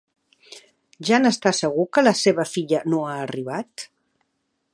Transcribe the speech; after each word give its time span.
Ja 1.09 1.19
n'està 1.25 1.53
segur 1.57 1.85
que 1.97 2.05
la 2.07 2.15
seva 2.23 2.47
filla 2.53 2.81
no 2.95 3.07
ha 3.11 3.15
arribat? 3.27 3.87